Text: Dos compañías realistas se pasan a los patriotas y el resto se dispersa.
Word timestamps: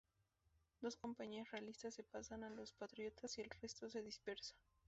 Dos 0.81 0.95
compañías 0.95 1.51
realistas 1.51 1.93
se 1.93 2.01
pasan 2.01 2.43
a 2.43 2.49
los 2.49 2.73
patriotas 2.73 3.37
y 3.37 3.41
el 3.43 3.51
resto 3.51 3.87
se 3.87 4.01
dispersa. 4.01 4.55